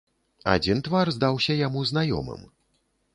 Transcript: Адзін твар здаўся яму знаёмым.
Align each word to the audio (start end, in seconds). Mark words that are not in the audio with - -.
Адзін 0.53 0.79
твар 0.87 1.11
здаўся 1.17 1.57
яму 1.59 1.83
знаёмым. 1.91 2.41